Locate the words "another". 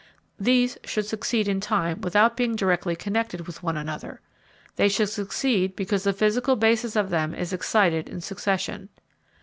3.77-4.19